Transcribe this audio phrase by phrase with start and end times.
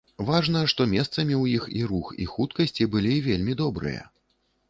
[0.27, 4.01] Важна, што месцамі ў іх і рух, і хуткасці былі вельмі добрыя.